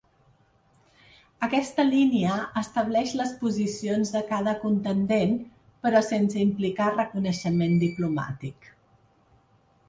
Aquesta 1.47 1.83
línia 1.89 2.37
estableix 2.61 3.13
les 3.19 3.33
posicions 3.41 4.13
de 4.15 4.23
cada 4.31 4.55
contendent, 4.63 5.37
però 5.85 6.03
sense 6.09 6.41
implicar 6.47 6.89
reconeixement 6.97 7.79
diplomàtic. 7.85 8.73